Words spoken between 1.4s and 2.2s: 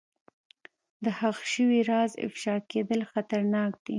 شوي راز